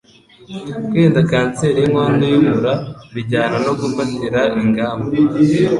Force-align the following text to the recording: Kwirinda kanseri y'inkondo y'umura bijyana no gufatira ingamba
Kwirinda 0.87 1.19
kanseri 1.29 1.77
y'inkondo 1.81 2.23
y'umura 2.33 2.73
bijyana 3.13 3.55
no 3.65 3.73
gufatira 3.79 4.41
ingamba 4.61 5.07